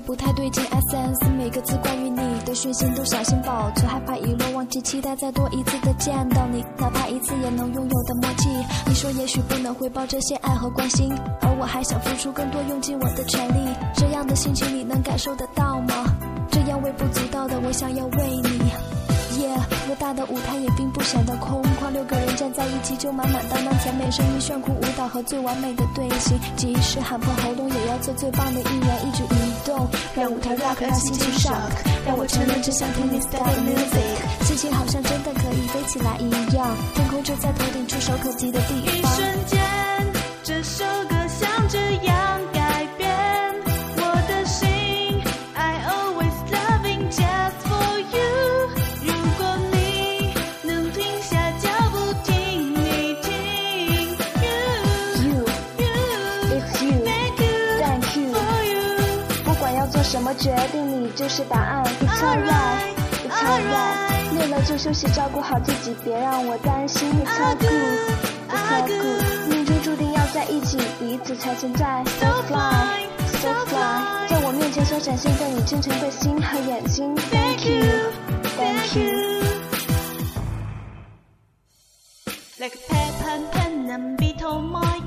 [0.00, 0.64] 不太对劲。
[0.64, 8.48] ，S N S 每个字关于你的讯息都小心保存，害怕遗落忘记，期待再多一次的见到你，哪怕一次也能拥有的默契。
[8.86, 13.72] 你说也许不能回报这些爱和关心，而我还想付出更多，用尽我的全力。
[13.94, 16.04] 这样的心情你能感受得到吗？
[16.50, 18.51] 这样微不足道的我想要为你。
[19.96, 31.70] 大的舞台也并不显得空旷，六个人站在一起就满满当当，甜美声音炫酷舞蹈和最完美的队形，即使喊破喉咙也要做最棒的艺人，一举一动让舞台 rock，让心情 shock，
[32.06, 39.02] 让我承认只想听你 static music，心情好像真的可以飞起来一样，天空就在头顶触手可及的地方一。
[39.02, 39.60] 瞬间，
[40.42, 42.40] 这首歌像这样
[60.12, 61.82] 什么决定，你就是答案。
[62.02, 62.92] It's alright,
[63.24, 64.38] it's alright。
[64.38, 67.10] 累了就休息，照顾好自己，别让我担心。
[67.12, 67.70] It's all good,
[68.50, 69.48] it's all good。
[69.48, 72.04] 命中注定要在一起，彼此才存在。
[72.20, 73.08] So fly,
[73.40, 77.16] so fly，在我面前所展现的你真诚的心和眼睛。
[77.30, 78.12] Thank you,
[78.58, 79.32] thank you。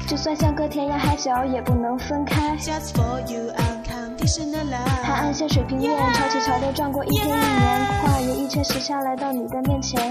[0.07, 2.57] 就算相隔天涯海角，也不能分开。
[2.57, 3.51] just for you
[5.03, 5.33] 海岸。
[5.33, 10.01] 线水平面，潮起潮落，转过一天一年，跨越一切时差来到你的面前。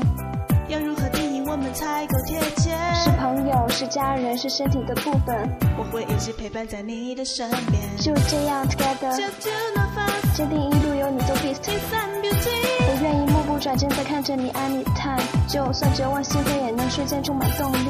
[0.68, 2.70] 要如何定义我们才够贴切？
[2.94, 5.36] 是朋友，是家人，是身体的部分。
[5.76, 7.82] 我会一直陪伴在你的身边。
[7.98, 11.60] 就这样 together，Just to not fast 坚定一路有你做 beast。
[12.22, 12.50] beauty。
[12.86, 17.88] 我愿意目不转睛地看着你 anytime，就算绝望，心扉也能瞬间充满动力。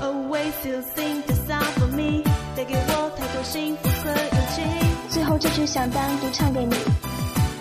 [0.00, 2.22] Always you sing the song for me，
[2.54, 4.14] 带给我太多幸福和
[5.36, 6.74] 后这句想单独唱给你。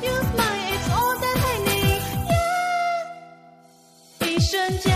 [0.01, 2.01] You smile it's all that I need
[4.21, 4.31] Yeah.。
[4.31, 4.94] 一瞬间，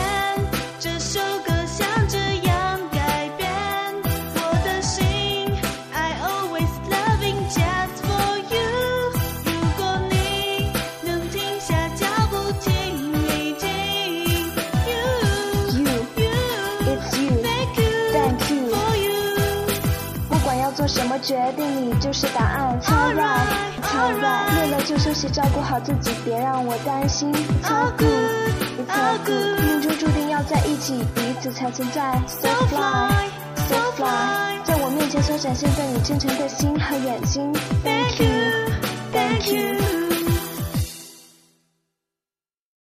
[20.89, 22.79] 什么决定，你就是答案。
[22.81, 23.45] It's alright,
[23.79, 24.55] it's alright。
[24.55, 27.31] 累了就休息，照顾好自己，别让我担心。
[27.31, 28.09] Good,
[28.79, 29.59] it's all good。
[29.61, 32.19] 命中注定要在一起，彼此才存在。
[32.27, 33.29] So fly,
[33.67, 37.53] so fly，在我面前所展现的你真诚的心和眼睛。
[37.83, 38.27] Thank you,
[39.13, 39.98] thank you。